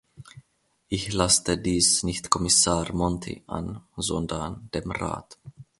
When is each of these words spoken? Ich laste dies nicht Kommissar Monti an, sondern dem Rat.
Ich 0.89 1.13
laste 1.13 1.59
dies 1.59 2.01
nicht 2.01 2.31
Kommissar 2.31 2.91
Monti 2.91 3.43
an, 3.45 3.83
sondern 3.95 4.67
dem 4.73 4.89
Rat. 4.89 5.37